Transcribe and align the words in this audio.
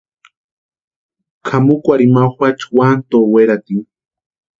Kʼamukwarini 1.45 2.11
ma 2.15 2.21
juachi 2.33 2.65
Uantoo 2.75 3.25
weratini. 3.33 3.83